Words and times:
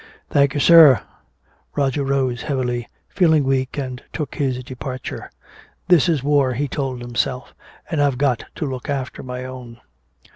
"Thank 0.31 0.55
you, 0.55 0.59
sir." 0.59 0.99
Roger 1.75 2.03
rose 2.03 2.41
heavily, 2.41 2.87
feeling 3.07 3.43
weak, 3.43 3.77
and 3.77 4.01
took 4.11 4.33
his 4.33 4.63
departure. 4.63 5.29
"This 5.89 6.09
is 6.09 6.23
war," 6.23 6.53
he 6.55 6.67
told 6.67 7.01
himself, 7.01 7.53
"and 7.87 8.01
I've 8.01 8.17
got 8.17 8.45
to 8.55 8.65
look 8.65 8.89
after 8.89 9.21
my 9.21 9.45
own." 9.45 9.79